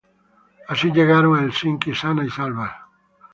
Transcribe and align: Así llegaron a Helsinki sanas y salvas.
Así 0.67 0.89
llegaron 0.91 1.35
a 1.37 1.41
Helsinki 1.41 1.93
sanas 1.93 2.25
y 2.25 2.29
salvas. 2.31 2.73